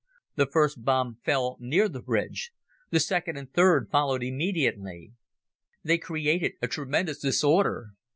The 0.35 0.47
first 0.47 0.83
bomb 0.83 1.19
fell 1.23 1.57
near 1.59 1.87
the 1.87 2.01
bridge. 2.01 2.51
The 2.89 2.99
second 2.99 3.37
and 3.37 3.53
third 3.53 3.91
followed 3.91 4.23
immediately. 4.23 5.13
They 5.83 5.99
created 5.99 6.53
a 6.59 6.67
tremendous 6.67 7.19
disorder. 7.19 7.91